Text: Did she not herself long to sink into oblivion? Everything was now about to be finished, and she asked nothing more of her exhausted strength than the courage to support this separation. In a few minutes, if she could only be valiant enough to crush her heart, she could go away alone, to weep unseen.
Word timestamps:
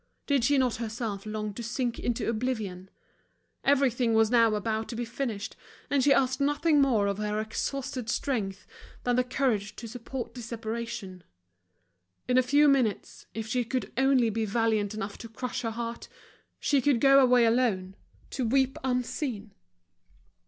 Did 0.25 0.43
she 0.43 0.57
not 0.57 0.77
herself 0.77 1.27
long 1.27 1.53
to 1.53 1.61
sink 1.61 1.99
into 1.99 2.27
oblivion? 2.27 2.89
Everything 3.63 4.15
was 4.15 4.31
now 4.31 4.55
about 4.55 4.89
to 4.89 4.95
be 4.95 5.05
finished, 5.05 5.55
and 5.91 6.03
she 6.03 6.11
asked 6.11 6.41
nothing 6.41 6.81
more 6.81 7.05
of 7.05 7.19
her 7.19 7.39
exhausted 7.39 8.09
strength 8.09 8.65
than 9.03 9.15
the 9.15 9.23
courage 9.23 9.75
to 9.75 9.87
support 9.87 10.33
this 10.33 10.45
separation. 10.45 11.23
In 12.27 12.39
a 12.39 12.41
few 12.41 12.67
minutes, 12.67 13.27
if 13.35 13.45
she 13.45 13.63
could 13.63 13.91
only 13.95 14.31
be 14.31 14.43
valiant 14.45 14.95
enough 14.95 15.19
to 15.19 15.29
crush 15.29 15.61
her 15.61 15.69
heart, 15.69 16.07
she 16.59 16.81
could 16.81 16.99
go 16.99 17.19
away 17.19 17.45
alone, 17.45 17.95
to 18.31 18.43
weep 18.47 18.79
unseen. 18.83 19.53